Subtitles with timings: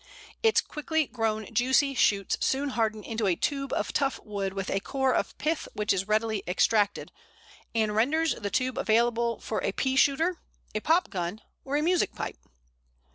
[0.41, 4.79] Its quickly grown juicy shoots soon harden into a tube of tough wood with a
[4.79, 7.11] core of pith which is readily extracted,
[7.75, 10.41] and renders the tube available for a peashooter,
[10.73, 12.39] a pop gun, or a music pipe.